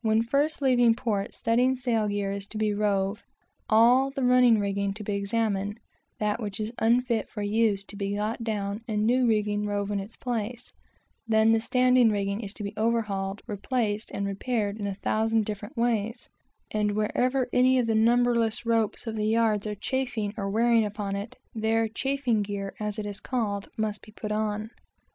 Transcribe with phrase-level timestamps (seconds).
[0.00, 3.22] When first leaving port, studding sail gear is to be rove,
[3.68, 5.78] all the running rigging to be examined,
[6.18, 10.00] that which is unfit for use to be got down, and new rigging rove in
[10.00, 10.72] its place:
[11.28, 15.76] then the standing rigging is to be overhauled, replaced, and repaired, in a thousand different
[15.76, 16.30] ways;
[16.70, 21.14] and wherever any of the numberless ropes or the yards are chafing or wearing upon
[21.14, 24.70] it, there "chafing gear," as it is called, must be put on.